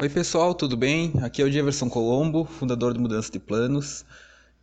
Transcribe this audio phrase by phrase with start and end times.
[0.00, 1.12] Oi pessoal, tudo bem?
[1.20, 4.06] Aqui é o Jefferson Colombo, fundador do Mudança de Planos.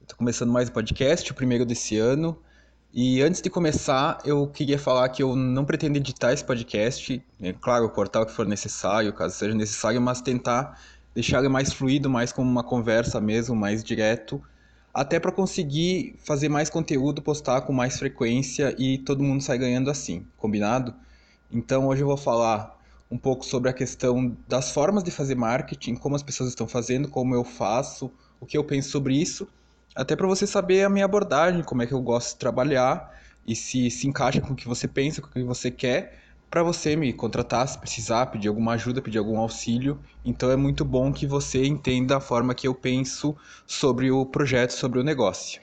[0.01, 2.35] Estou começando mais um podcast, o primeiro desse ano.
[2.91, 7.23] E antes de começar, eu queria falar que eu não pretendo editar esse podcast.
[7.39, 10.81] É claro, cortar o que for necessário, caso seja necessário, mas tentar
[11.13, 14.41] deixar ele mais fluido, mais como uma conversa mesmo, mais direto,
[14.91, 19.91] até para conseguir fazer mais conteúdo, postar com mais frequência e todo mundo sair ganhando
[19.91, 20.95] assim, combinado?
[21.51, 22.76] Então hoje eu vou falar
[23.09, 27.07] um pouco sobre a questão das formas de fazer marketing, como as pessoas estão fazendo,
[27.07, 29.47] como eu faço, o que eu penso sobre isso,
[29.95, 33.11] até para você saber a minha abordagem, como é que eu gosto de trabalhar
[33.47, 36.19] e se se encaixa com o que você pensa, com o que você quer,
[36.49, 39.99] para você me contratar se precisar, pedir alguma ajuda, pedir algum auxílio.
[40.23, 44.71] Então é muito bom que você entenda a forma que eu penso sobre o projeto,
[44.71, 45.61] sobre o negócio.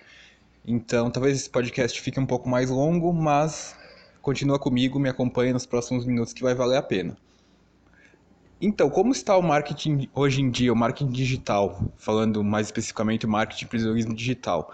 [0.66, 3.76] Então, talvez esse podcast fique um pouco mais longo, mas
[4.23, 7.16] continua comigo, me acompanha nos próximos minutos que vai valer a pena.
[8.66, 13.29] Então, como está o marketing hoje em dia, o marketing digital, falando mais especificamente o
[13.29, 14.73] marketing empreendedorismo digital?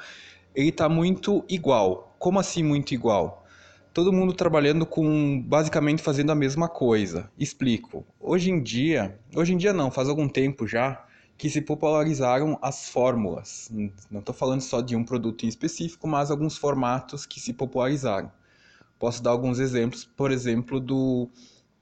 [0.55, 2.15] Ele está muito igual.
[2.17, 3.45] Como assim muito igual?
[3.93, 7.29] Todo mundo trabalhando com, basicamente fazendo a mesma coisa.
[7.37, 8.07] Explico.
[8.21, 11.05] Hoje em dia, hoje em dia não, faz algum tempo já,
[11.37, 13.73] que se popularizaram as fórmulas.
[14.09, 18.31] Não estou falando só de um produto em específico, mas alguns formatos que se popularizaram.
[19.01, 21.29] Posso dar alguns exemplos, por exemplo, do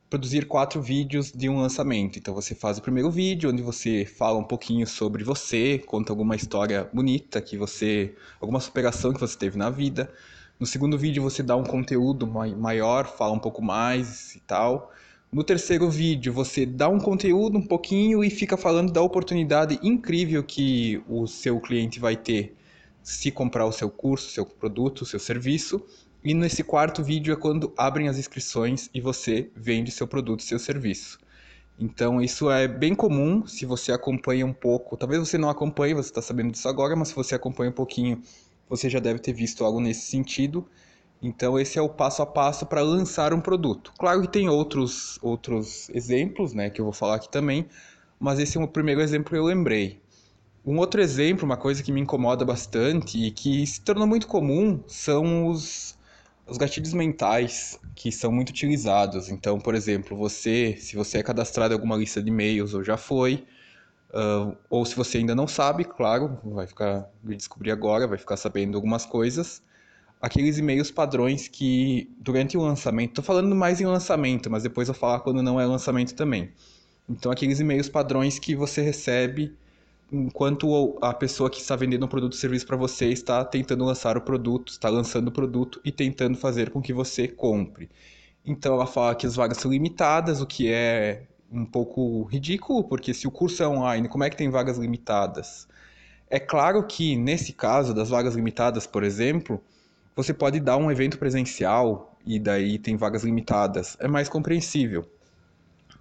[0.09, 2.19] produzir quatro vídeos de um lançamento.
[2.19, 6.35] Então você faz o primeiro vídeo onde você fala um pouquinho sobre você, conta alguma
[6.35, 10.11] história bonita que você, alguma superação que você teve na vida.
[10.59, 14.93] No segundo vídeo você dá um conteúdo maior, fala um pouco mais e tal.
[15.31, 20.43] No terceiro vídeo você dá um conteúdo um pouquinho e fica falando da oportunidade incrível
[20.43, 22.57] que o seu cliente vai ter
[23.03, 25.83] se comprar o seu curso, seu produto, seu serviço.
[26.23, 30.59] E nesse quarto vídeo é quando abrem as inscrições e você vende seu produto, seu
[30.59, 31.17] serviço.
[31.79, 34.97] Então isso é bem comum se você acompanha um pouco.
[34.97, 38.21] Talvez você não acompanhe, você está sabendo disso agora, mas se você acompanha um pouquinho,
[38.69, 40.67] você já deve ter visto algo nesse sentido.
[41.23, 43.93] Então esse é o passo a passo para lançar um produto.
[43.97, 47.67] Claro que tem outros outros exemplos, né, que eu vou falar aqui também,
[48.19, 50.01] mas esse é o primeiro exemplo que eu lembrei.
[50.67, 54.83] Um outro exemplo, uma coisa que me incomoda bastante e que se tornou muito comum,
[54.87, 55.97] são os
[56.49, 59.29] os gatilhos mentais que são muito utilizados.
[59.29, 62.97] Então, por exemplo, você, se você é cadastrado em alguma lista de e-mails ou já
[62.97, 63.45] foi,
[64.11, 68.37] uh, ou se você ainda não sabe, claro, vai ficar vai descobrir agora, vai ficar
[68.37, 69.63] sabendo algumas coisas.
[70.21, 74.95] Aqueles e-mails padrões que durante o lançamento, estou falando mais em lançamento, mas depois eu
[74.95, 76.51] falar quando não é lançamento também.
[77.09, 79.57] Então, aqueles e-mails padrões que você recebe
[80.11, 84.17] enquanto a pessoa que está vendendo um produto ou serviço para você está tentando lançar
[84.17, 87.91] o produto, está lançando o produto e tentando fazer com que você compre.
[88.45, 93.13] Então ela fala que as vagas são limitadas, o que é um pouco ridículo, porque
[93.13, 95.69] se o curso é online, como é que tem vagas limitadas?
[96.31, 99.63] É claro que nesse caso das vagas limitadas, por exemplo,
[100.15, 105.07] você pode dar um evento presencial e daí tem vagas limitadas, é mais compreensível.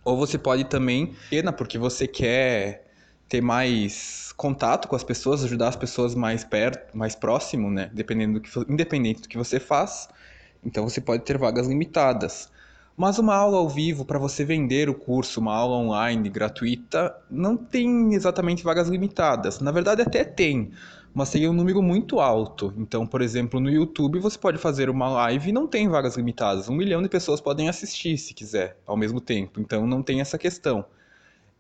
[0.03, 1.13] Ou você pode também,
[1.57, 2.87] porque você quer
[3.27, 7.89] ter mais contato com as pessoas, ajudar as pessoas mais perto, mais próximo, né?
[7.93, 10.07] Dependendo do que, independente do que você faz.
[10.63, 12.49] Então você pode ter vagas limitadas.
[12.95, 17.55] Mas uma aula ao vivo para você vender o curso, uma aula online gratuita, não
[17.55, 19.59] tem exatamente vagas limitadas.
[19.59, 20.71] Na verdade até tem,
[21.13, 22.73] mas seria um número muito alto.
[22.75, 26.69] Então, por exemplo, no YouTube você pode fazer uma live e não tem vagas limitadas.
[26.69, 29.59] Um milhão de pessoas podem assistir se quiser ao mesmo tempo.
[29.59, 30.83] Então não tem essa questão.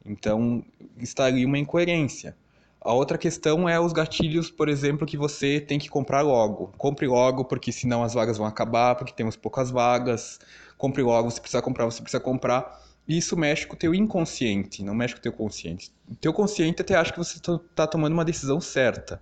[0.07, 0.63] Então,
[0.97, 2.35] estaria uma incoerência.
[2.79, 6.71] A outra questão é os gatilhos, por exemplo, que você tem que comprar logo.
[6.77, 10.39] Compre logo, porque senão as vagas vão acabar, porque temos poucas vagas.
[10.77, 12.81] Compre logo, você precisa comprar, você precisa comprar.
[13.07, 15.91] Isso mexe com o teu inconsciente, não mexe com o teu consciente.
[16.09, 19.21] O teu consciente até acha que você está tomando uma decisão certa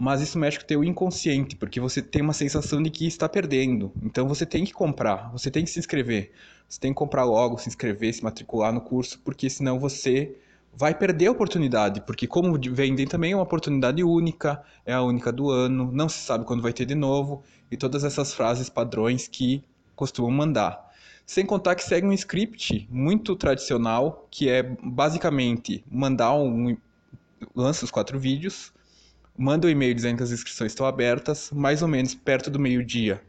[0.00, 3.28] mas isso mexe com o teu inconsciente, porque você tem uma sensação de que está
[3.28, 3.92] perdendo.
[4.02, 6.32] Então você tem que comprar, você tem que se inscrever.
[6.66, 10.38] Você tem que comprar logo, se inscrever, se matricular no curso, porque senão você
[10.72, 15.30] vai perder a oportunidade, porque como vendem também é uma oportunidade única, é a única
[15.30, 19.28] do ano, não se sabe quando vai ter de novo, e todas essas frases padrões
[19.28, 19.62] que
[19.94, 20.82] costumam mandar.
[21.26, 26.74] Sem contar que segue um script muito tradicional, que é basicamente mandar um
[27.54, 28.72] lança os quatro vídeos,
[29.36, 33.22] manda um e-mail dizendo que as inscrições estão abertas, mais ou menos perto do meio-dia.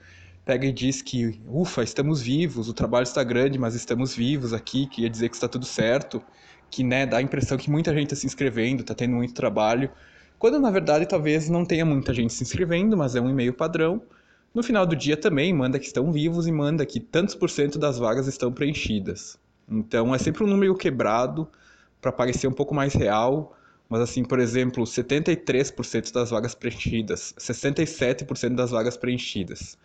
[0.43, 4.87] Pega e diz que, ufa, estamos vivos, o trabalho está grande, mas estamos vivos aqui,
[4.87, 6.21] queria dizer que está tudo certo,
[6.69, 9.91] que né, dá a impressão que muita gente está se inscrevendo, está tendo muito trabalho,
[10.39, 14.01] quando na verdade talvez não tenha muita gente se inscrevendo, mas é um e-mail padrão.
[14.53, 17.77] No final do dia também manda que estão vivos e manda que tantos por cento
[17.77, 19.37] das vagas estão preenchidas.
[19.69, 21.47] Então é sempre um número quebrado
[22.01, 23.55] para parecer um pouco mais real,
[23.91, 29.77] mas assim, por exemplo, 73% das vagas preenchidas, 67% das vagas preenchidas.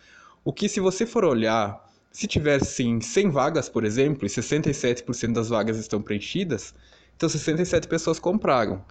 [0.45, 5.33] O que se você for olhar, se tiver sim 100 vagas, por exemplo, e 67%
[5.33, 6.73] das vagas estão preenchidas,
[7.17, 8.85] então 67 pessoas compraram.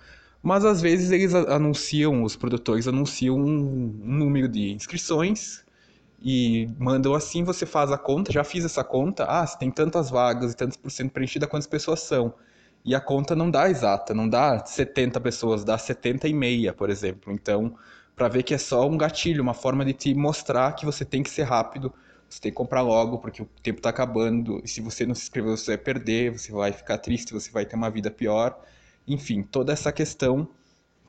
[0.43, 5.63] Mas às vezes eles anunciam, os produtores anunciam um, um número de inscrições
[6.21, 10.09] e mandam assim, você faz a conta, já fiz essa conta, ah, se tem tantas
[10.09, 12.33] vagas e tantos por cento preenchida, quantas pessoas são?
[12.85, 16.91] E a conta não dá exata, não dá 70 pessoas, dá 70 e meia, por
[16.91, 17.33] exemplo.
[17.33, 17.75] Então,
[18.15, 21.23] para ver que é só um gatilho, uma forma de te mostrar que você tem
[21.23, 21.91] que ser rápido,
[22.29, 25.23] você tem que comprar logo, porque o tempo está acabando, e se você não se
[25.23, 28.55] inscrever, você vai perder, você vai ficar triste, você vai ter uma vida pior.
[29.07, 30.47] Enfim, toda essa questão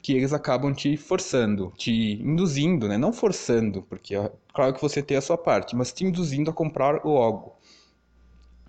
[0.03, 2.97] que eles acabam te forçando, te induzindo, né?
[2.97, 6.55] Não forçando, porque é claro que você tem a sua parte, mas te induzindo a
[6.55, 7.57] comprar logo.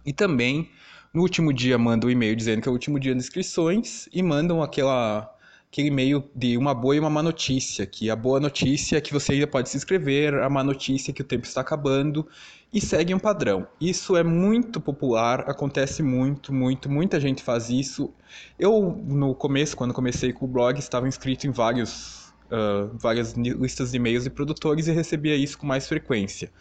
[0.06, 0.70] E também,
[1.18, 4.22] no último dia, mandam um e-mail dizendo que é o último dia de inscrições e
[4.22, 5.34] mandam aquela
[5.70, 9.12] aquele e-mail de uma boa e uma má notícia, que a boa notícia é que
[9.12, 12.26] você ainda pode se inscrever, a má notícia é que o tempo está acabando
[12.72, 13.68] e segue um padrão.
[13.82, 18.14] Isso é muito popular, acontece muito, muito, muita gente faz isso.
[18.58, 23.90] Eu, no começo, quando comecei com o blog, estava inscrito em vários, uh, várias listas
[23.92, 26.52] de e-mails de produtores e recebia isso com mais frequência.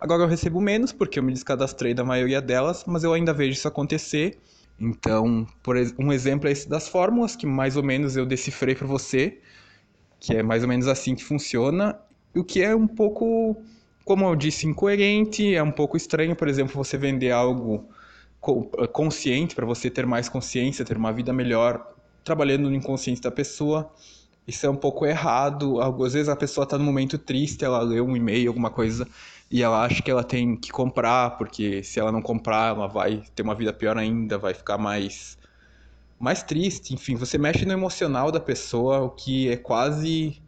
[0.00, 3.52] Agora eu recebo menos porque eu me descadastrei da maioria delas, mas eu ainda vejo
[3.52, 4.38] isso acontecer.
[4.78, 8.86] Então, por um exemplo é esse das fórmulas, que mais ou menos eu decifrei para
[8.86, 9.38] você,
[10.20, 11.98] que é mais ou menos assim que funciona,
[12.34, 13.56] o que é um pouco
[14.06, 17.88] como eu disse, incoerente, é um pouco estranho, por exemplo, você vender algo
[18.92, 21.84] consciente para você ter mais consciência, ter uma vida melhor,
[22.22, 23.92] trabalhando no inconsciente da pessoa.
[24.46, 25.80] Isso é um pouco errado.
[25.80, 29.08] Às vezes a pessoa está num momento triste, ela lê um e-mail, alguma coisa,
[29.50, 33.22] e ela acha que ela tem que comprar, porque se ela não comprar, ela vai
[33.34, 35.38] ter uma vida pior ainda, vai ficar mais
[36.18, 36.94] mais triste.
[36.94, 40.40] Enfim, você mexe no emocional da pessoa, o que é quase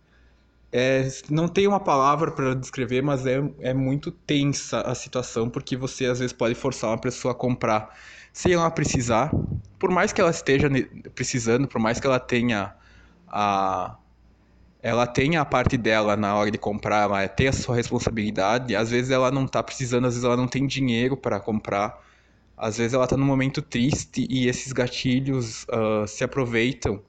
[0.73, 5.77] é, não tem uma palavra para descrever, mas é, é muito tensa a situação, porque
[5.77, 7.97] você às vezes pode forçar uma pessoa a comprar
[8.33, 9.31] sem ela precisar,
[9.79, 10.69] por mais que ela esteja
[11.15, 12.75] precisando, por mais que ela tenha
[13.27, 13.97] a
[14.83, 18.91] ela tenha a parte dela na hora de comprar, ela tem a sua responsabilidade, às
[18.91, 22.01] vezes ela não está precisando, às vezes ela não tem dinheiro para comprar,
[22.57, 27.03] às vezes ela está num momento triste e esses gatilhos uh, se aproveitam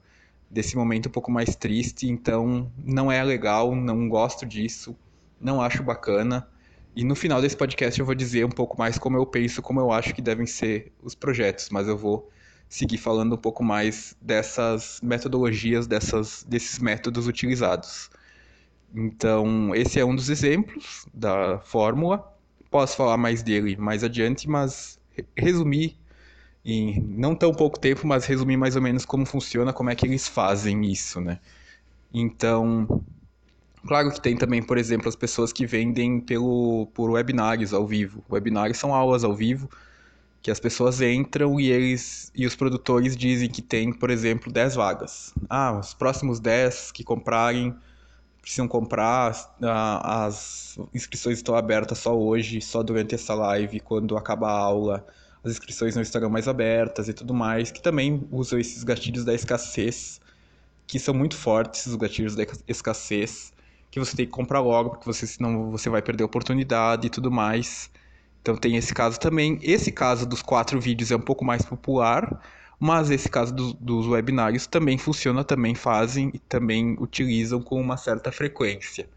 [0.50, 4.96] desse momento um pouco mais triste, então não é legal, não gosto disso,
[5.40, 6.48] não acho bacana.
[6.94, 9.78] E no final desse podcast eu vou dizer um pouco mais como eu penso, como
[9.78, 12.28] eu acho que devem ser os projetos, mas eu vou
[12.70, 18.08] seguir falando um pouco mais dessas metodologias, dessas, desses métodos utilizados.
[18.94, 22.24] Então, esse é um dos exemplos da fórmula.
[22.70, 25.00] Posso falar mais dele mais adiante, mas
[25.36, 25.98] resumir
[26.64, 30.06] em não tão pouco tempo, mas resumir mais ou menos como funciona, como é que
[30.06, 31.40] eles fazem isso, né?
[32.14, 33.02] Então,
[33.86, 38.22] claro que tem também, por exemplo, as pessoas que vendem pelo por webinários ao vivo.
[38.30, 39.68] Webinários são aulas ao vivo
[40.42, 44.74] que as pessoas entram e eles e os produtores dizem que tem, por exemplo, 10
[44.74, 45.34] vagas.
[45.48, 47.74] Ah, os próximos 10 que comprarem
[48.40, 49.34] precisam comprar,
[50.02, 55.06] as inscrições estão abertas só hoje, só durante essa live, quando acabar a aula
[55.42, 59.34] as inscrições não estarão mais abertas e tudo mais, que também usam esses gatilhos da
[59.34, 60.20] escassez,
[60.86, 63.52] que são muito fortes, os gatilhos da escassez,
[63.90, 67.10] que você tem que comprar logo, porque você, senão você vai perder a oportunidade e
[67.10, 67.90] tudo mais.
[68.42, 69.58] Então tem esse caso também.
[69.62, 72.40] Esse caso dos quatro vídeos é um pouco mais popular,
[72.78, 77.96] mas esse caso do, dos webinários também funciona, também fazem e também utilizam com uma
[77.96, 79.08] certa frequência.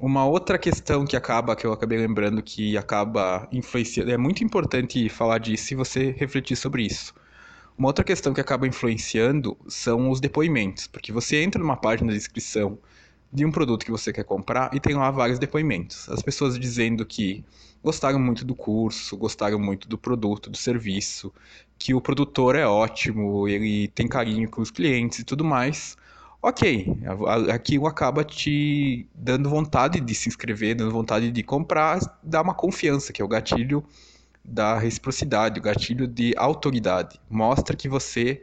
[0.00, 5.08] Uma outra questão que acaba, que eu acabei lembrando, que acaba influenciando, é muito importante
[5.08, 7.12] falar disso e você refletir sobre isso.
[7.76, 12.18] Uma outra questão que acaba influenciando são os depoimentos, porque você entra numa página de
[12.18, 12.78] inscrição
[13.32, 16.08] de um produto que você quer comprar e tem lá vários depoimentos.
[16.08, 17.44] As pessoas dizendo que
[17.82, 21.32] gostaram muito do curso, gostaram muito do produto, do serviço,
[21.78, 25.96] que o produtor é ótimo, ele tem carinho com os clientes e tudo mais
[26.42, 26.96] ok,
[27.52, 33.12] aquilo acaba te dando vontade de se inscrever, dando vontade de comprar, dá uma confiança,
[33.12, 33.84] que é o gatilho
[34.44, 37.20] da reciprocidade, o gatilho de autoridade.
[37.28, 38.42] Mostra que você,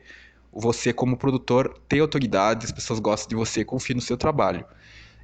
[0.56, 4.66] você como produtor, tem autoridade, as pessoas gostam de você, confiam no seu trabalho.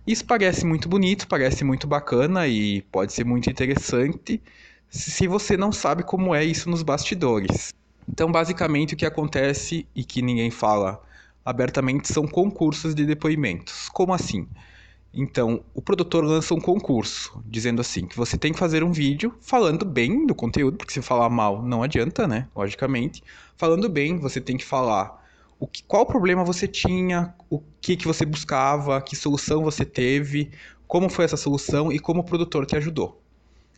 [0.05, 4.41] Isso parece muito bonito, parece muito bacana e pode ser muito interessante
[4.89, 7.73] se você não sabe como é isso nos bastidores.
[8.09, 11.01] Então, basicamente, o que acontece e que ninguém fala
[11.45, 13.87] abertamente são concursos de depoimentos.
[13.89, 14.45] Como assim?
[15.13, 19.33] Então, o produtor lança um concurso, dizendo assim, que você tem que fazer um vídeo
[19.39, 22.47] falando bem do conteúdo, porque se falar mal não adianta, né?
[22.55, 23.23] Logicamente.
[23.55, 25.20] Falando bem, você tem que falar
[25.61, 30.51] o que, qual problema você tinha, o que, que você buscava, que solução você teve,
[30.87, 33.21] como foi essa solução e como o produtor te ajudou.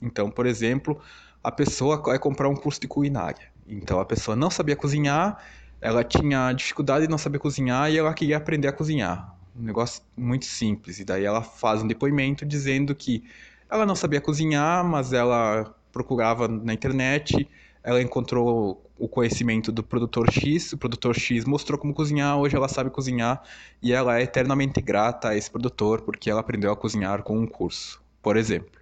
[0.02, 1.02] Então, por exemplo,
[1.44, 3.52] a pessoa vai comprar um curso de culinária.
[3.68, 5.38] Então, a pessoa não sabia cozinhar,
[5.82, 9.36] ela tinha dificuldade de não saber cozinhar e ela queria aprender a cozinhar.
[9.54, 11.00] Um negócio muito simples.
[11.00, 13.26] E daí ela faz um depoimento dizendo que
[13.70, 17.50] ela não sabia cozinhar, mas ela procurava na internet,
[17.84, 22.70] ela encontrou o conhecimento do produtor X, o produtor X mostrou como cozinhar, hoje ela
[22.70, 23.44] sabe cozinhar
[23.82, 27.46] e ela é eternamente grata a esse produtor porque ela aprendeu a cozinhar com um
[27.46, 28.80] curso, por exemplo.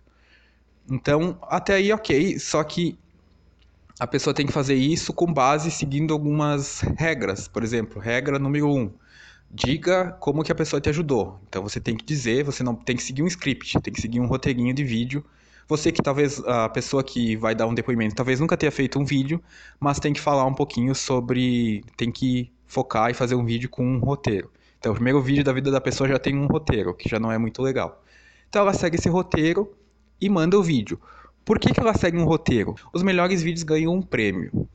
[0.88, 3.00] Então, até aí ok, só que
[4.00, 7.48] a pessoa tem que fazer isso com base seguindo algumas regras.
[7.48, 8.78] Por exemplo, regra número 1.
[8.78, 8.92] Um,
[9.50, 11.40] diga como que a pessoa te ajudou.
[11.50, 14.20] Então você tem que dizer, você não tem que seguir um script, tem que seguir
[14.20, 15.26] um roteirinho de vídeo.
[15.72, 19.06] Você que talvez a pessoa que vai dar um depoimento, talvez nunca tenha feito um
[19.06, 19.42] vídeo,
[19.80, 23.82] mas tem que falar um pouquinho sobre, tem que focar e fazer um vídeo com
[23.82, 24.52] um roteiro.
[24.78, 27.32] Então o primeiro vídeo da vida da pessoa já tem um roteiro, que já não
[27.32, 28.04] é muito legal.
[28.50, 29.72] Então ela segue esse roteiro
[30.20, 31.00] e manda o vídeo.
[31.46, 32.76] Por que, que ela segue um roteiro?
[32.92, 34.68] Os melhores vídeos ganham um prêmio.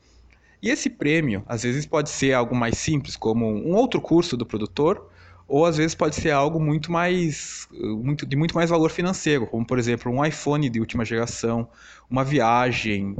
[0.63, 4.47] E esse prêmio, às vezes, pode ser algo mais simples, como um outro curso do
[4.47, 5.11] produtor,
[5.47, 9.65] ou às vezes pode ser algo muito mais muito, de muito mais valor financeiro, como
[9.65, 11.67] por exemplo um iPhone de última geração,
[12.09, 13.15] uma viagem,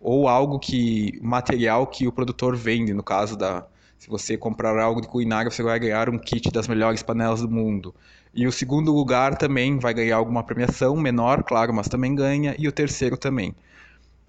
[0.00, 3.66] ou algo que material que o produtor vende, no caso da
[3.98, 7.50] se você comprar algo de culinária, você vai ganhar um kit das melhores panelas do
[7.50, 7.92] mundo.
[8.32, 12.68] E o segundo lugar também vai ganhar alguma premiação, menor, claro, mas também ganha, e
[12.68, 13.54] o terceiro também.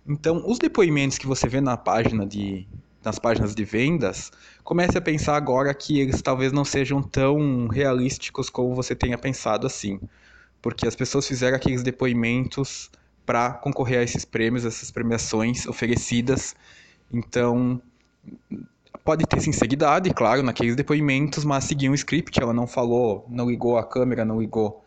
[0.07, 2.67] Então, os depoimentos que você vê na página de,
[3.03, 4.31] nas páginas de vendas,
[4.63, 9.65] comece a pensar agora que eles talvez não sejam tão realísticos como você tenha pensado
[9.65, 9.99] assim.
[10.61, 12.91] Porque as pessoas fizeram aqueles depoimentos
[13.25, 16.55] para concorrer a esses prêmios, essas premiações oferecidas.
[17.11, 17.81] Então,
[19.03, 23.77] pode ter sinceridade, claro, naqueles depoimentos, mas seguiu um script, ela não falou, não ligou
[23.77, 24.83] a câmera, não ligou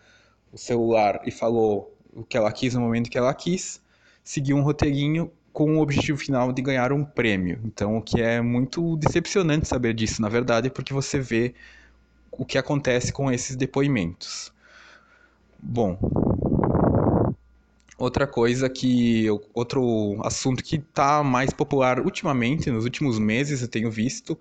[0.53, 3.81] o celular e falou o que ela quis no momento que ela quis,
[4.23, 7.61] seguiu um roteirinho com o objetivo final de ganhar um prêmio.
[7.65, 11.55] Então, o que é muito decepcionante saber disso, na verdade, porque você vê
[12.31, 14.53] o que acontece com esses depoimentos.
[15.61, 15.99] Bom,
[18.03, 19.27] Outra coisa que.
[19.55, 24.37] Outro assunto que está mais popular ultimamente, nos últimos meses, eu tenho visto,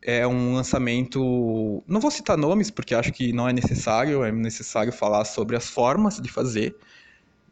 [0.00, 1.82] é um lançamento.
[1.86, 5.68] Não vou citar nomes, porque acho que não é necessário, é necessário falar sobre as
[5.68, 6.74] formas de fazer.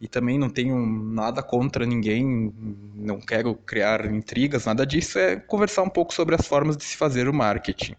[0.01, 2.53] E também não tenho nada contra ninguém,
[2.95, 6.97] não quero criar intrigas, nada disso, é conversar um pouco sobre as formas de se
[6.97, 7.95] fazer o marketing.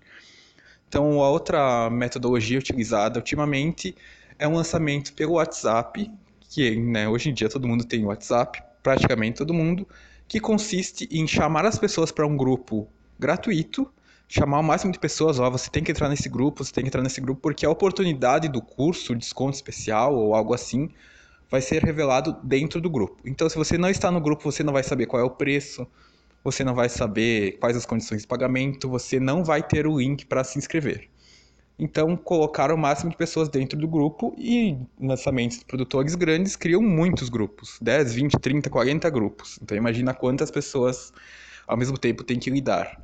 [0.88, 3.96] Então, a outra metodologia utilizada ultimamente
[4.40, 6.12] é um lançamento pelo WhatsApp,
[6.50, 9.88] que né, hoje em dia todo mundo tem WhatsApp, praticamente todo mundo,
[10.28, 12.88] que consiste em chamar as pessoas para um grupo
[13.20, 13.88] gratuito,
[14.28, 16.88] chamar o máximo de pessoas, ó, você tem que entrar nesse grupo, você tem que
[16.88, 20.90] entrar nesse grupo, porque a oportunidade do curso, desconto especial ou algo assim,
[21.52, 23.18] vai ser revelado dentro do grupo.
[23.26, 25.86] Então, se você não está no grupo, você não vai saber qual é o preço,
[26.42, 30.26] você não vai saber quais as condições de pagamento, você não vai ter o link
[30.26, 31.10] para se inscrever.
[31.78, 36.82] Então, colocaram o máximo de pessoas dentro do grupo e lançamentos de produtores grandes criam
[36.82, 39.60] muitos grupos 10, 20, 30, 40 grupos.
[39.62, 41.12] Então, imagina quantas pessoas
[41.68, 42.98] ao mesmo tempo tem que lidar.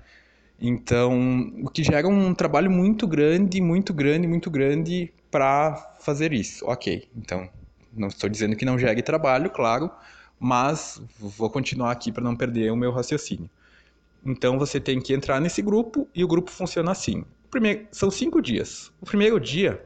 [0.60, 6.66] Então, o que gera um trabalho muito grande, muito grande, muito grande para fazer isso.
[6.66, 7.50] Ok, então,
[7.94, 9.90] não estou dizendo que não gere trabalho, claro,
[10.40, 13.50] mas vou continuar aqui para não perder o meu raciocínio.
[14.26, 17.24] Então, você tem que entrar nesse grupo e o grupo funciona assim.
[17.50, 18.92] Primeiro, são cinco dias.
[19.02, 19.84] O primeiro dia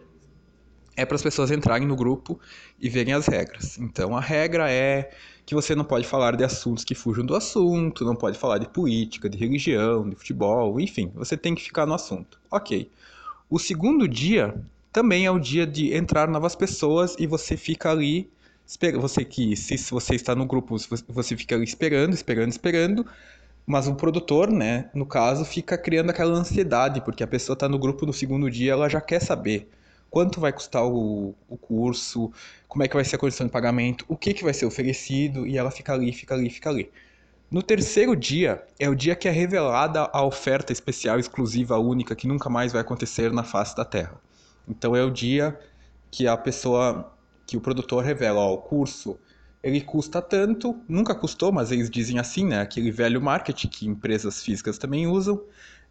[0.96, 2.40] é para as pessoas entrarem no grupo
[2.80, 3.78] e verem as regras.
[3.78, 5.12] Então, a regra é
[5.46, 8.70] que você não pode falar de assuntos que fujam do assunto, não pode falar de
[8.70, 12.40] política, de religião, de futebol, enfim, você tem que ficar no assunto.
[12.50, 12.90] Ok.
[13.50, 14.56] O segundo dia
[14.92, 18.30] também é o dia de entrar novas pessoas e você fica ali
[19.00, 20.78] você que se você está no grupo
[21.10, 23.06] você fica ali esperando esperando esperando
[23.66, 27.78] mas o produtor, né, no caso, fica criando aquela ansiedade, porque a pessoa está no
[27.78, 29.70] grupo no segundo dia, ela já quer saber
[30.10, 32.32] quanto vai custar o, o curso,
[32.68, 35.48] como é que vai ser a condição de pagamento, o que, que vai ser oferecido,
[35.48, 36.92] e ela fica ali, fica ali, fica ali.
[37.50, 42.28] No terceiro dia, é o dia que é revelada a oferta especial, exclusiva, única, que
[42.28, 44.20] nunca mais vai acontecer na face da Terra.
[44.72, 45.60] Então é o dia
[46.10, 47.14] que a pessoa,
[47.46, 49.20] que o produtor revela, ó, o curso
[49.62, 52.62] ele custa tanto, nunca custou, mas eles dizem assim, né?
[52.62, 55.44] Aquele velho marketing que empresas físicas também usam.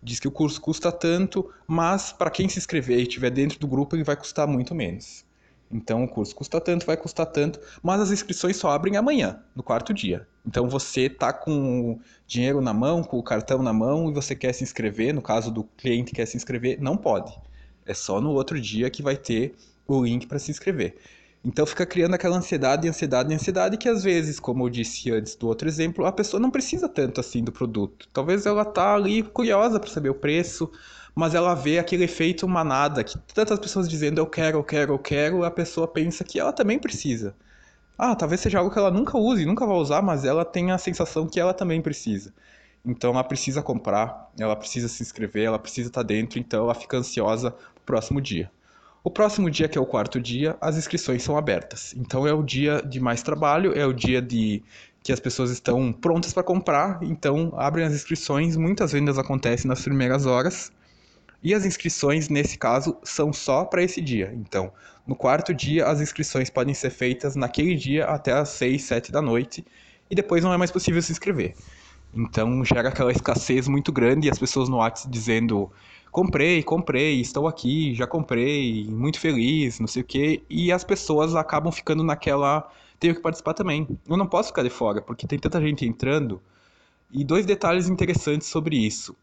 [0.02, 3.68] Diz que o curso custa tanto, mas para quem se inscrever e estiver dentro do
[3.68, 5.24] grupo, ele vai custar muito menos.
[5.70, 9.62] Então o curso custa tanto, vai custar tanto, mas as inscrições só abrem amanhã, no
[9.62, 10.26] quarto dia.
[10.44, 14.34] Então você tá com o dinheiro na mão, com o cartão na mão e você
[14.34, 17.38] quer se inscrever, no caso do cliente quer se inscrever, não pode.
[17.86, 19.54] É só no outro dia que vai ter
[19.86, 20.96] o link para se inscrever.
[21.44, 25.46] Então fica criando aquela ansiedade, ansiedade, ansiedade que às vezes, como eu disse antes do
[25.48, 28.08] outro exemplo, a pessoa não precisa tanto assim do produto.
[28.12, 30.70] Talvez ela tá ali curiosa para saber o preço,
[31.14, 34.98] mas ela vê aquele efeito manada, que tantas pessoas dizendo eu quero, eu quero, eu
[34.98, 37.34] quero, a pessoa pensa que ela também precisa.
[37.98, 40.78] Ah, talvez seja algo que ela nunca use, nunca vai usar, mas ela tem a
[40.78, 42.34] sensação que ela também precisa.
[42.84, 46.96] Então ela precisa comprar, ela precisa se inscrever, ela precisa estar dentro, então ela fica
[46.96, 48.50] ansiosa pro próximo dia.
[49.02, 51.94] O próximo dia, que é o quarto dia, as inscrições são abertas.
[51.96, 54.62] Então é o dia de mais trabalho, é o dia de
[55.02, 59.80] que as pessoas estão prontas para comprar, então abrem as inscrições, muitas vendas acontecem nas
[59.80, 60.70] primeiras horas.
[61.42, 64.30] E as inscrições, nesse caso, são só para esse dia.
[64.34, 64.70] Então,
[65.06, 69.22] no quarto dia, as inscrições podem ser feitas naquele dia até às 6, 7 da
[69.22, 69.64] noite,
[70.10, 71.54] e depois não é mais possível se inscrever.
[72.14, 75.70] Então, gera aquela escassez muito grande e as pessoas no WhatsApp dizendo
[76.10, 81.36] comprei, comprei, estou aqui, já comprei, muito feliz, não sei o quê, e as pessoas
[81.36, 83.86] acabam ficando naquela, tenho que participar também.
[84.08, 86.40] Eu não posso ficar de fora, porque tem tanta gente entrando.
[87.12, 89.16] E dois detalhes interessantes sobre isso.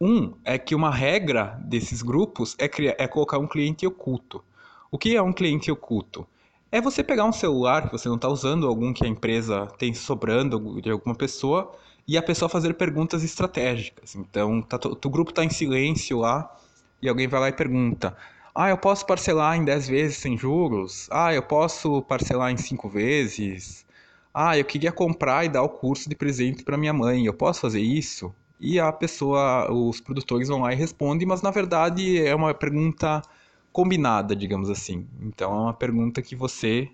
[0.00, 4.44] Um é que uma regra desses grupos é, criar, é colocar um cliente oculto.
[4.90, 6.26] O que é um cliente oculto?
[6.74, 9.94] É você pegar um celular que você não está usando, algum que a empresa tem
[9.94, 11.70] sobrando de alguma pessoa,
[12.04, 14.16] e a pessoa fazer perguntas estratégicas.
[14.16, 16.52] Então, tá, o grupo está em silêncio lá
[17.00, 18.16] e alguém vai lá e pergunta:
[18.52, 21.06] Ah, eu posso parcelar em 10 vezes sem juros?
[21.12, 23.86] Ah, eu posso parcelar em 5 vezes?
[24.34, 27.60] Ah, eu queria comprar e dar o curso de presente para minha mãe, eu posso
[27.60, 28.34] fazer isso?
[28.58, 33.22] E a pessoa, os produtores vão lá e respondem, mas na verdade é uma pergunta
[33.74, 35.04] combinada, digamos assim.
[35.20, 36.88] Então é uma pergunta que você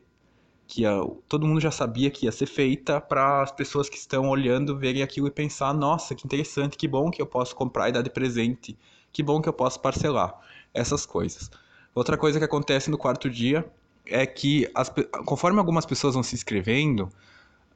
[0.67, 0.85] que
[1.29, 5.03] todo mundo já sabia que ia ser feita para as pessoas que estão olhando verem
[5.03, 8.09] aquilo e pensar: nossa, que interessante, que bom que eu posso comprar e dar de
[8.09, 8.79] presente,
[9.13, 10.35] que bom que eu posso parcelar,
[10.73, 11.51] essas coisas.
[11.95, 13.71] Outra coisa que acontece no quarto dia
[14.07, 14.91] é que, as,
[15.27, 17.11] conforme algumas pessoas vão se inscrevendo,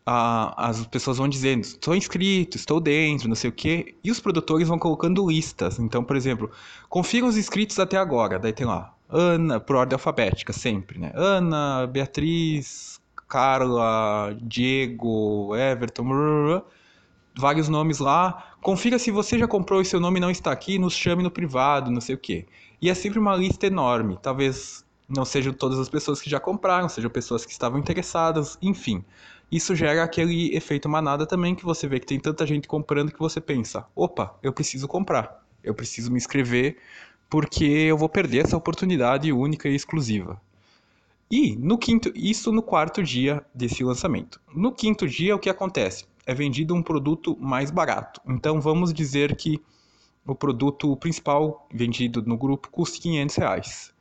[0.07, 4.19] a, as pessoas vão dizendo: estou inscrito, estou dentro, não sei o quê, e os
[4.19, 5.79] produtores vão colocando listas.
[5.79, 6.51] Então, por exemplo,
[6.89, 11.13] confira os inscritos até agora, daí tem lá Ana, por ordem alfabética, sempre, né?
[11.15, 16.05] Ana, Beatriz, Carla, Diego, Everton,
[17.39, 18.57] vários nomes lá.
[18.61, 21.93] Confira se você já comprou e seu nome não está aqui, nos chame no privado,
[21.93, 22.45] não sei o quê.
[22.83, 24.19] E é sempre uma lista enorme.
[24.21, 29.05] Talvez não sejam todas as pessoas que já compraram, sejam pessoas que estavam interessadas, enfim.
[29.51, 33.19] Isso gera aquele efeito manada também que você vê que tem tanta gente comprando que
[33.21, 36.79] você pensa: opa, eu preciso comprar, eu preciso me inscrever
[37.35, 40.41] porque eu vou perder essa oportunidade única e exclusiva.
[41.29, 44.41] E no quinto, isso no quarto dia desse lançamento.
[44.55, 46.05] No quinto dia, o que acontece?
[46.25, 48.21] É vendido um produto mais barato.
[48.25, 49.61] Então vamos dizer que
[50.25, 53.93] o produto principal vendido no grupo custa 500 reais.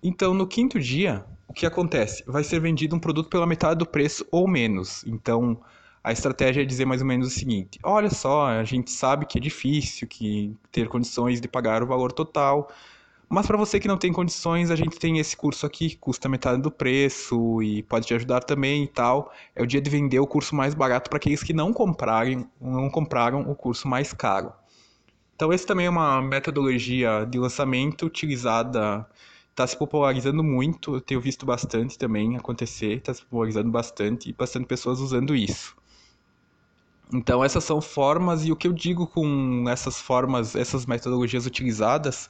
[0.00, 2.22] Então no quinto dia, o que acontece?
[2.24, 5.04] Vai ser vendido um produto pela metade do preço ou menos.
[5.08, 5.60] Então
[6.06, 9.38] a estratégia é dizer mais ou menos o seguinte: olha só, a gente sabe que
[9.38, 12.70] é difícil que ter condições de pagar o valor total,
[13.28, 16.28] mas para você que não tem condições, a gente tem esse curso aqui que custa
[16.28, 19.32] metade do preço e pode te ajudar também e tal.
[19.52, 22.88] É o dia de vender o curso mais barato para aqueles que não comprarem, não
[22.88, 24.52] compraram o curso mais caro.
[25.34, 29.04] Então esse também é uma metodologia de lançamento utilizada
[29.50, 34.32] está se popularizando muito, eu tenho visto bastante também acontecer, está se popularizando bastante e
[34.34, 35.74] bastante pessoas usando isso.
[37.12, 42.28] Então essas são formas e o que eu digo com essas formas, essas metodologias utilizadas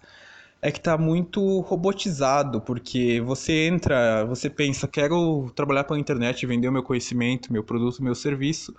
[0.61, 6.69] é que está muito robotizado, porque você entra, você pensa, quero trabalhar pela internet, vender
[6.69, 8.75] o meu conhecimento, meu produto, meu serviço,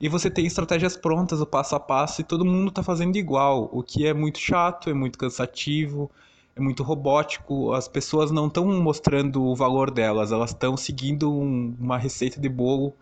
[0.00, 3.70] e você tem estratégias prontas, o passo a passo, e todo mundo está fazendo igual,
[3.72, 6.10] o que é muito chato, é muito cansativo,
[6.56, 11.74] é muito robótico, as pessoas não estão mostrando o valor delas, elas estão seguindo um,
[11.78, 12.94] uma receita de bolo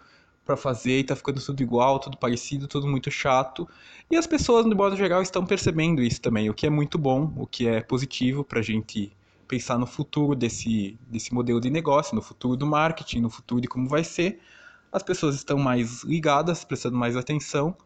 [0.50, 3.68] para fazer e tá ficando tudo igual, tudo parecido, tudo muito chato.
[4.10, 7.32] E as pessoas, no modo geral, estão percebendo isso também, o que é muito bom,
[7.36, 9.12] o que é positivo para a gente
[9.46, 13.68] pensar no futuro desse, desse modelo de negócio, no futuro do marketing, no futuro de
[13.68, 14.40] como vai ser.
[14.92, 17.76] As pessoas estão mais ligadas, prestando mais atenção.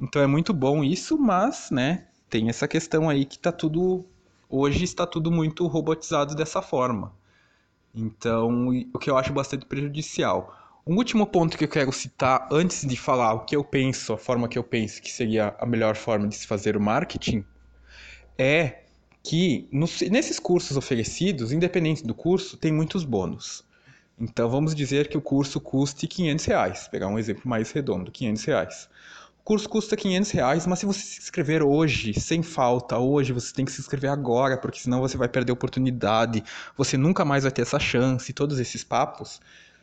[0.00, 4.06] Então é muito bom isso, mas, né, tem essa questão aí que tá tudo
[4.48, 7.12] hoje está tudo muito robotizado dessa forma.
[7.94, 10.61] Então, o que eu acho bastante prejudicial.
[10.84, 14.18] Um último ponto que eu quero citar antes de falar o que eu penso, a
[14.18, 17.44] forma que eu penso que seria a melhor forma de se fazer o marketing,
[18.36, 18.80] é
[19.22, 23.64] que nos, nesses cursos oferecidos, independente do curso, tem muitos bônus.
[24.18, 28.44] Então vamos dizer que o curso custe 500 reais, pegar um exemplo mais redondo, 500
[28.44, 28.88] reais.
[29.38, 33.54] O curso custa 500 reais, mas se você se inscrever hoje, sem falta, hoje, você
[33.54, 36.42] tem que se inscrever agora, porque senão você vai perder a oportunidade,
[36.76, 39.40] você nunca mais vai ter essa chance, todos esses papos.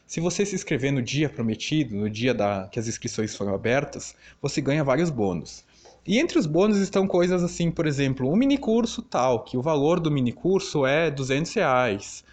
[0.10, 4.16] Se você se inscrever no dia prometido, no dia da, que as inscrições foram abertas,
[4.42, 5.64] você ganha vários bônus.
[6.04, 9.62] E entre os bônus estão coisas assim, por exemplo, um mini curso tal, que o
[9.62, 12.24] valor do mini curso é 200 reais,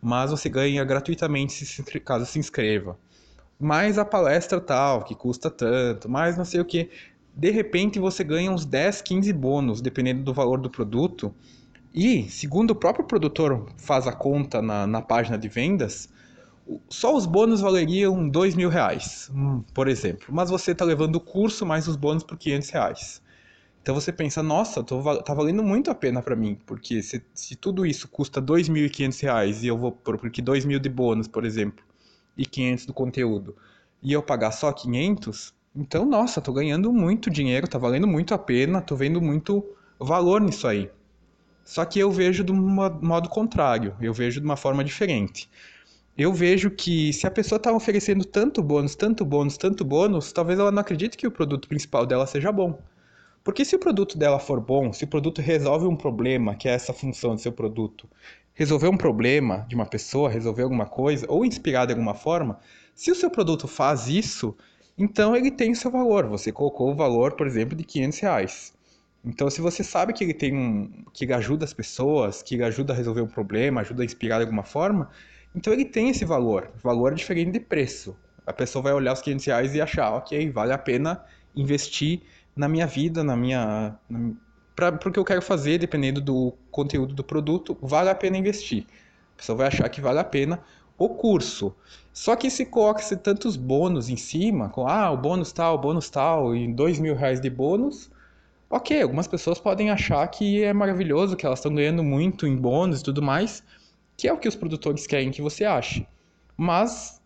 [0.00, 2.96] mas você ganha gratuitamente se, caso se inscreva
[3.58, 6.88] mais a palestra tal, que custa tanto, mais não sei o que.
[7.34, 11.34] De repente você ganha uns 10, 15 bônus, dependendo do valor do produto.
[11.92, 16.08] E, segundo o próprio produtor faz a conta na, na página de vendas,
[16.88, 20.26] só os bônus valeriam 2 mil reais, hum, por exemplo.
[20.30, 23.22] Mas você está levando o curso mais os bônus por 500 reais.
[23.82, 27.54] Então você pensa, nossa, tô, tá valendo muito a pena para mim, porque se, se
[27.54, 31.44] tudo isso custa 2.500 reais e eu vou por porque 2 mil de bônus, por
[31.44, 31.84] exemplo,
[32.36, 33.54] e 500 do conteúdo
[34.04, 38.38] e eu pagar só 500, então, nossa, tô ganhando muito dinheiro, tá valendo muito a
[38.38, 39.64] pena, tô vendo muito
[39.98, 40.90] valor nisso aí.
[41.64, 45.48] Só que eu vejo de um modo contrário, eu vejo de uma forma diferente.
[46.16, 50.60] Eu vejo que se a pessoa está oferecendo tanto bônus, tanto bônus, tanto bônus, talvez
[50.60, 52.78] ela não acredite que o produto principal dela seja bom.
[53.42, 56.72] Porque se o produto dela for bom, se o produto resolve um problema, que é
[56.72, 58.08] essa função do seu produto,
[58.54, 62.60] resolver um problema de uma pessoa, resolver alguma coisa, ou inspirar de alguma forma,
[62.94, 64.56] se o seu produto faz isso,
[64.96, 66.28] então ele tem o seu valor.
[66.28, 68.72] Você colocou o valor, por exemplo, de 500 reais.
[69.24, 72.64] Então, se você sabe que ele tem um, que ele ajuda as pessoas, que ele
[72.64, 75.10] ajuda a resolver um problema, ajuda a inspirar de alguma forma,
[75.54, 76.70] então ele tem esse valor.
[76.82, 78.16] Valor é diferente de preço.
[78.46, 82.20] A pessoa vai olhar os 500 reais e achar, ok, vale a pena investir
[82.54, 87.76] na minha vida, na minha, na, que eu quero fazer, dependendo do conteúdo do produto,
[87.80, 88.84] vale a pena investir.
[89.34, 90.60] A pessoa vai achar que vale a pena
[90.98, 91.74] o curso.
[92.12, 96.10] Só que se coloca-se tantos bônus em cima, com ah, o bônus tal, o bônus
[96.10, 98.10] tal, e dois mil reais de bônus,
[98.70, 103.00] ok, algumas pessoas podem achar que é maravilhoso, que elas estão ganhando muito em bônus
[103.00, 103.64] e tudo mais,
[104.16, 106.06] que é o que os produtores querem que você ache.
[106.56, 107.20] Mas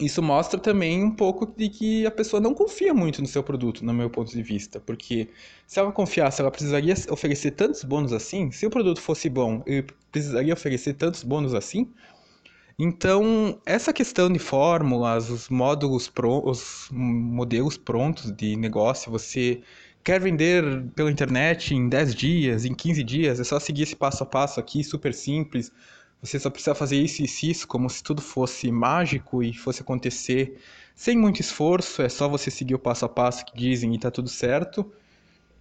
[0.00, 3.84] isso mostra também um pouco de que a pessoa não confia muito no seu produto,
[3.84, 5.28] no meu ponto de vista, porque
[5.66, 8.50] se ela confiasse, ela precisaria oferecer tantos bônus assim.
[8.50, 11.90] Se o produto fosse bom, ele precisaria oferecer tantos bônus assim.
[12.78, 16.10] Então, essa questão de fórmulas, os módulos,
[16.44, 19.60] os modelos prontos de negócio, você
[20.02, 24.22] quer vender pela internet em 10 dias, em 15 dias, é só seguir esse passo
[24.22, 25.72] a passo aqui, super simples
[26.22, 30.58] você só precisa fazer isso e isso, como se tudo fosse mágico e fosse acontecer
[30.94, 34.10] sem muito esforço, é só você seguir o passo a passo que dizem e tá
[34.10, 34.92] tudo certo.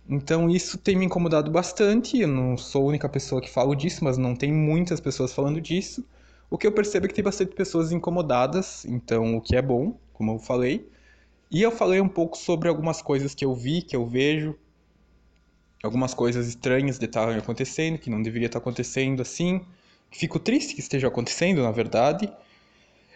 [0.10, 2.20] Então isso tem me incomodado bastante.
[2.20, 5.62] Eu não sou a única pessoa que falo disso, mas não tem muitas pessoas falando
[5.62, 6.04] disso.
[6.50, 9.98] O que eu percebo é que tem bastante pessoas incomodadas, então o que é bom,
[10.14, 10.90] como eu falei.
[11.52, 14.56] E eu falei um pouco sobre algumas coisas que eu vi, que eu vejo,
[15.84, 19.62] algumas coisas estranhas de estarem acontecendo, que não deveria estar acontecendo assim.
[20.12, 22.32] Fico triste que esteja acontecendo, na verdade,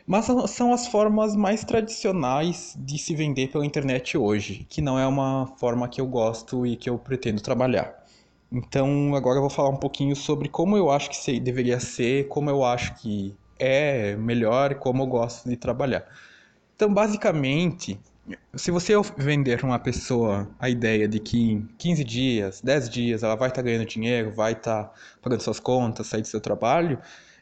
[0.07, 5.05] mas são as formas mais tradicionais de se vender pela internet hoje, que não é
[5.05, 8.03] uma forma que eu gosto e que eu pretendo trabalhar.
[8.51, 12.49] Então, agora eu vou falar um pouquinho sobre como eu acho que deveria ser, como
[12.49, 16.05] eu acho que é melhor como eu gosto de trabalhar.
[16.75, 17.99] Então, basicamente,
[18.55, 23.35] se você vender uma pessoa a ideia de que em 15 dias, 10 dias, ela
[23.35, 26.99] vai estar tá ganhando dinheiro, vai estar tá pagando suas contas, sair do seu trabalho,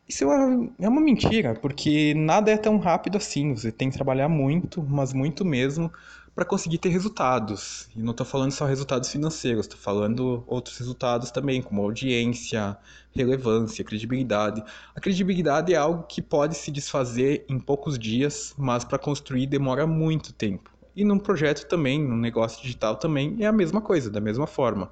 [0.08, 3.56] isso é é uma mentira, porque nada é tão rápido assim.
[3.56, 5.92] Você tem que trabalhar muito, mas muito mesmo,
[6.34, 7.90] para conseguir ter resultados.
[7.96, 12.78] E não estou falando só resultados financeiros, estou falando outros resultados também, como audiência,
[13.14, 14.64] relevância, credibilidade.
[14.96, 19.86] A credibilidade é algo que pode se desfazer em poucos dias, mas para construir demora
[19.86, 20.72] muito tempo.
[20.96, 24.92] E num projeto também, num negócio digital também, é a mesma coisa, da mesma forma.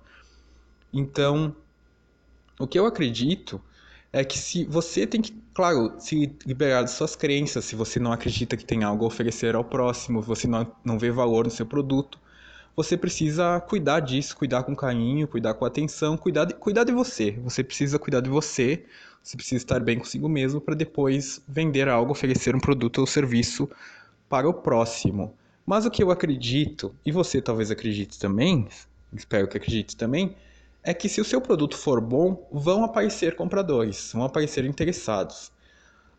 [0.91, 1.55] Então,
[2.59, 3.61] o que eu acredito
[4.11, 8.11] é que se você tem que, claro, se liberar das suas crenças, se você não
[8.11, 11.65] acredita que tem algo a oferecer ao próximo, você não, não vê valor no seu
[11.65, 12.19] produto,
[12.75, 17.31] você precisa cuidar disso, cuidar com carinho, cuidar com atenção, cuidar de, cuidar de você.
[17.43, 18.85] Você precisa cuidar de você,
[19.21, 23.69] você precisa estar bem consigo mesmo para depois vender algo, oferecer um produto ou serviço
[24.29, 25.33] para o próximo.
[25.65, 28.67] Mas o que eu acredito, e você talvez acredite também,
[29.13, 30.35] espero que acredite também,
[30.89, 35.51] é que se o seu produto for bom, vão aparecer compradores, vão aparecer interessados.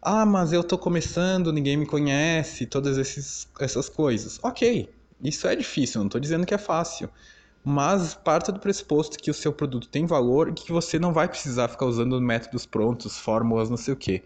[0.00, 4.38] Ah, mas eu estou começando, ninguém me conhece, todas esses, essas coisas.
[4.44, 4.88] Ok,
[5.22, 7.11] isso é difícil, não estou dizendo que é fácil.
[7.64, 11.28] mas parta do pressuposto que o seu produto tem valor e que você não vai
[11.28, 14.22] precisar ficar usando métodos prontos, fórmulas, não sei o quê.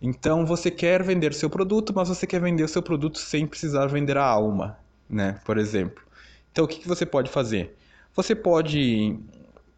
[0.00, 3.46] Então você quer vender o seu produto, mas você quer vender o seu produto sem
[3.46, 5.40] precisar vender a alma, né?
[5.44, 6.02] Por exemplo.
[6.52, 7.76] Então o que, que você pode fazer?
[8.14, 9.18] Você pode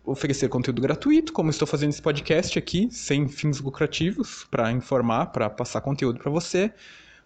[0.07, 5.51] oferecer conteúdo gratuito, como estou fazendo esse podcast aqui, sem fins lucrativos, para informar, para
[5.51, 6.73] passar conteúdo para você.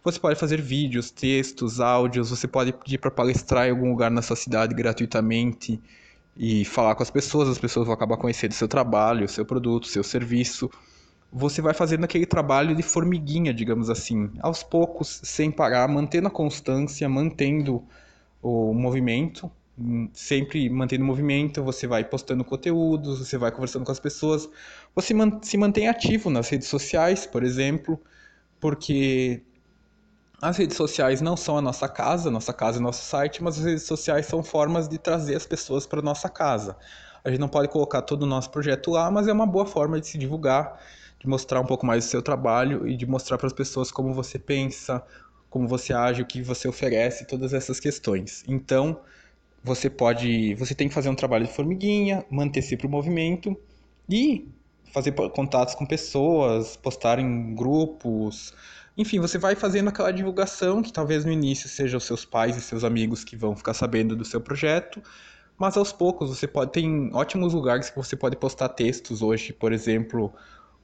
[0.03, 4.23] Você pode fazer vídeos, textos, áudios, você pode pedir para palestrar em algum lugar na
[4.23, 5.79] sua cidade gratuitamente
[6.35, 10.03] e falar com as pessoas, as pessoas vão acabar conhecendo seu trabalho, seu produto, seu
[10.03, 10.71] serviço.
[11.31, 16.31] Você vai fazendo aquele trabalho de formiguinha, digamos assim, aos poucos, sem parar, mantendo a
[16.31, 17.85] constância, mantendo
[18.43, 19.51] o movimento,
[20.13, 24.49] sempre mantendo movimento, você vai postando conteúdos, você vai conversando com as pessoas,
[24.95, 27.99] você se mantém ativo nas redes sociais, por exemplo,
[28.61, 29.43] porque
[30.41, 33.65] as redes sociais não são a nossa casa, nossa casa é nosso site, mas as
[33.65, 36.77] redes sociais são formas de trazer as pessoas para nossa casa.
[37.23, 40.01] A gente não pode colocar todo o nosso projeto lá, mas é uma boa forma
[40.01, 40.81] de se divulgar,
[41.19, 44.15] de mostrar um pouco mais do seu trabalho e de mostrar para as pessoas como
[44.15, 45.03] você pensa,
[45.51, 48.43] como você age, o que você oferece, todas essas questões.
[48.49, 49.01] Então,
[49.63, 53.57] você pode, você tem que fazer um trabalho de formiguinha, manter sempre o movimento
[54.09, 54.49] e
[54.93, 58.53] fazer contatos com pessoas, postar em grupos,
[58.97, 62.61] enfim, você vai fazendo aquela divulgação que talvez no início seja os seus pais e
[62.61, 65.03] seus amigos que vão ficar sabendo do seu projeto,
[65.57, 69.73] mas aos poucos você pode tem ótimos lugares que você pode postar textos hoje, por
[69.73, 70.33] exemplo,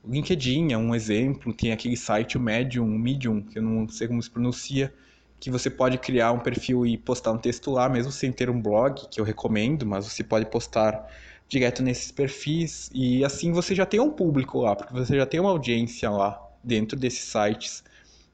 [0.03, 3.89] o LinkedIn é um exemplo, tem aquele site o Medium, o Medium, que eu não
[3.89, 4.95] sei como se pronuncia,
[5.39, 8.61] que você pode criar um perfil e postar um texto lá, mesmo sem ter um
[8.61, 11.07] blog, que eu recomendo, mas você pode postar
[11.49, 15.39] direto nesses perfis e assim você já tem um público lá, porque você já tem
[15.39, 17.85] uma audiência lá dentro desses sites.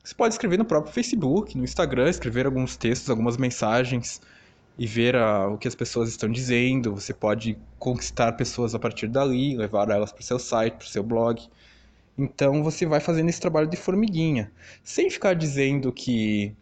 [0.02, 4.20] Você pode escrever no próprio Facebook, no Instagram, escrever alguns textos, algumas mensagens
[4.78, 6.94] e ver a, o que as pessoas estão dizendo.
[6.94, 10.88] Você pode conquistar pessoas a partir dali, levar elas para o seu site, para o
[10.88, 11.40] seu blog.
[12.18, 14.50] Então você vai fazendo esse trabalho de formiguinha,
[14.82, 16.54] sem ficar dizendo que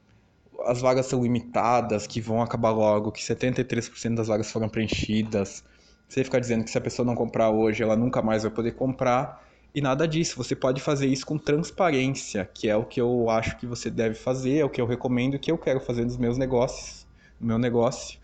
[0.65, 5.65] as vagas são limitadas, que vão acabar logo, que 73% das vagas foram preenchidas.
[6.09, 8.73] Sem ficar dizendo que se a pessoa não comprar hoje, ela nunca mais vai poder
[8.73, 9.47] comprar.
[9.73, 13.57] E nada disso, você pode fazer isso com transparência, que é o que eu acho
[13.57, 16.37] que você deve fazer, é o que eu recomendo, que eu quero fazer nos meus
[16.37, 17.07] negócios,
[17.41, 18.19] no meu negócio,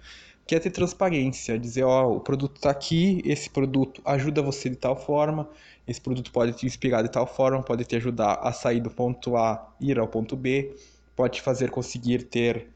[0.44, 4.76] que é ter transparência, dizer, ó, o produto está aqui, esse produto ajuda você de
[4.76, 5.48] tal forma,
[5.86, 9.36] esse produto pode te inspirar de tal forma, pode te ajudar a sair do ponto
[9.36, 10.74] A ir ao ponto B,
[11.16, 12.68] pode fazer conseguir ter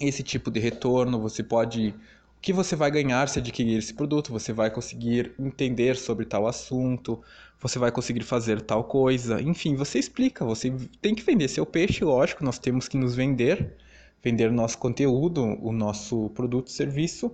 [0.00, 1.94] esse tipo de retorno, você pode
[2.38, 6.46] o que você vai ganhar se adquirir esse produto, você vai conseguir entender sobre tal
[6.46, 7.20] assunto,
[7.60, 9.40] você vai conseguir fazer tal coisa.
[9.40, 13.74] Enfim, você explica, você tem que vender seu peixe, lógico, nós temos que nos vender,
[14.22, 17.32] vender nosso conteúdo, o nosso produto, serviço,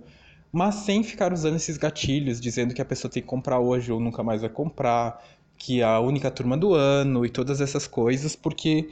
[0.51, 3.99] mas sem ficar usando esses gatilhos, dizendo que a pessoa tem que comprar hoje ou
[3.99, 5.23] nunca mais vai comprar,
[5.57, 8.89] que é a única turma do ano e todas essas coisas, porque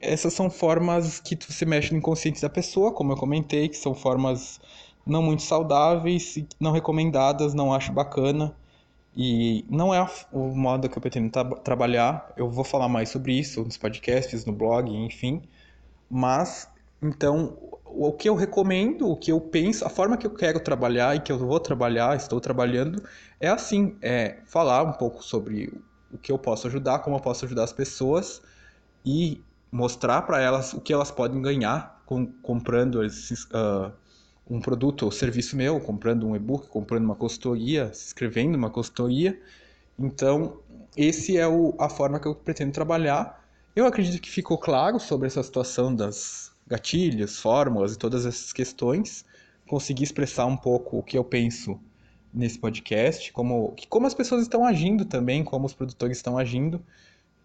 [0.00, 3.94] essas são formas que você mexe no inconsciente da pessoa, como eu comentei, que são
[3.94, 4.60] formas
[5.06, 8.54] não muito saudáveis, não recomendadas, não acho bacana.
[9.16, 12.32] E não é o modo que eu pretendo tra trabalhar.
[12.36, 15.42] Eu vou falar mais sobre isso nos podcasts, no blog, enfim.
[16.10, 16.68] Mas,
[17.00, 21.14] então, o que eu recomendo, o que eu penso, a forma que eu quero trabalhar
[21.14, 23.02] e que eu vou trabalhar, estou trabalhando,
[23.38, 25.72] é assim: é falar um pouco sobre
[26.12, 28.42] o que eu posso ajudar, como eu posso ajudar as pessoas
[29.04, 29.40] e
[29.74, 33.44] mostrar para elas o que elas podem ganhar com, comprando esses.
[33.46, 33.92] Uh,
[34.48, 39.40] um produto ou serviço meu, comprando um e-book, comprando uma consultoria, se inscrevendo numa consultoria.
[39.98, 40.58] Então,
[40.94, 43.42] esse é o, a forma que eu pretendo trabalhar.
[43.74, 49.24] Eu acredito que ficou claro sobre essa situação das gatilhos, fórmulas e todas essas questões.
[49.66, 51.80] Consegui expressar um pouco o que eu penso
[52.32, 56.84] nesse podcast, como, como as pessoas estão agindo também, como os produtores estão agindo,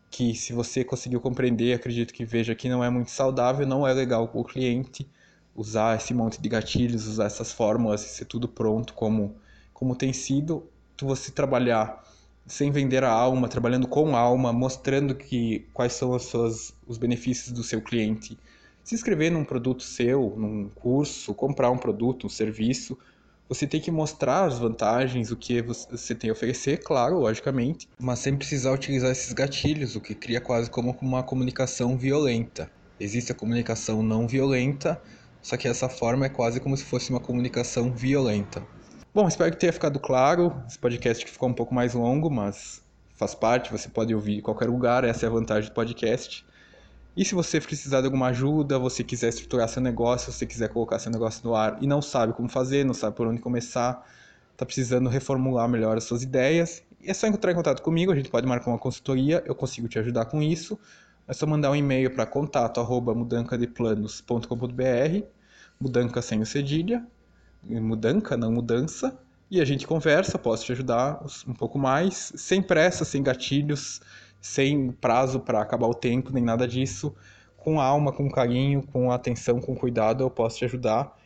[0.09, 3.93] que se você conseguiu compreender, acredito que veja que não é muito saudável, não é
[3.93, 5.07] legal para o cliente,
[5.55, 9.35] usar esse monte de gatilhos, usar essas fórmulas, ser tudo pronto como,
[9.73, 10.63] como tem sido,
[10.95, 12.03] tu você trabalhar
[12.47, 16.97] sem vender a alma, trabalhando com a alma, mostrando que quais são as suas, os
[16.97, 18.37] benefícios do seu cliente.
[18.83, 22.97] Se inscrever num produto seu, num curso, comprar um produto, um serviço,
[23.49, 28.19] você tem que mostrar as vantagens, o que você tem a oferecer, claro, logicamente, mas
[28.19, 32.71] sem precisar utilizar esses gatilhos, o que cria quase como uma comunicação violenta.
[32.99, 35.01] Existe a comunicação não violenta,
[35.41, 38.61] só que essa forma é quase como se fosse uma comunicação violenta.
[39.15, 40.53] Bom, espero que tenha ficado claro.
[40.67, 42.83] Esse podcast que ficou um pouco mais longo, mas
[43.15, 46.45] faz parte, você pode ouvir em qualquer lugar, essa é a vantagem do podcast.
[47.15, 50.99] E se você precisar de alguma ajuda, você quiser estruturar seu negócio, você quiser colocar
[50.99, 54.07] seu negócio no ar e não sabe como fazer, não sabe por onde começar,
[54.51, 58.29] está precisando reformular melhor as suas ideias, é só entrar em contato comigo, a gente
[58.29, 60.77] pode marcar uma consultoria, eu consigo te ajudar com isso.
[61.27, 65.23] É só mandar um e-mail para contato@mudancadeplanos.com.br,
[65.79, 67.05] mudanca sem o cedilha,
[67.63, 69.17] mudanca, não mudança,
[69.49, 74.01] e a gente conversa, posso te ajudar um pouco mais, sem pressa, sem gatilhos,
[74.41, 77.15] sem prazo para acabar o tempo, nem nada disso.
[77.57, 81.17] Com alma, com carinho, com atenção, com cuidado, eu posso te ajudar.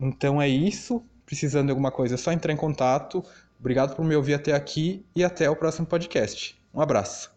[0.00, 1.02] Então é isso.
[1.24, 3.24] Precisando de alguma coisa, é só entrar em contato.
[3.58, 6.60] Obrigado por me ouvir até aqui e até o próximo podcast.
[6.74, 7.31] Um abraço.